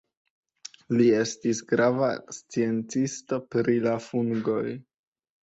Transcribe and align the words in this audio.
Li 1.01 1.09
estis 1.17 1.61
grava 1.73 2.09
sciencisto 2.39 3.41
pri 3.57 3.77
la 3.87 3.95
fungoj. 4.09 4.67